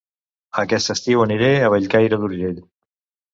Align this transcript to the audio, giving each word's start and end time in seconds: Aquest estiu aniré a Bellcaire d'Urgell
Aquest 0.61 0.89
estiu 0.93 1.21
aniré 1.27 1.51
a 1.59 1.69
Bellcaire 1.75 2.21
d'Urgell 2.25 2.59